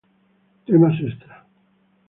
Temas 0.65 0.97
extra 1.09 1.35